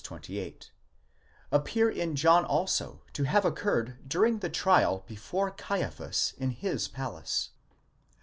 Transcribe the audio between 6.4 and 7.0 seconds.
in his